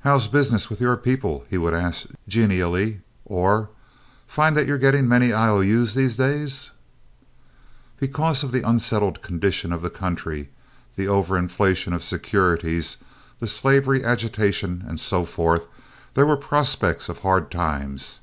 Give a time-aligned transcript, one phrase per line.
[0.00, 3.70] "How's business with you people?" he would ask, genially; or,
[4.26, 6.72] "Find that you're getting many I.O.U.'s these days?"
[7.98, 10.50] Because of the unsettled condition of the country,
[10.96, 12.98] the over inflation of securities,
[13.38, 15.66] the slavery agitation, and so forth,
[16.12, 18.20] there were prospects of hard times.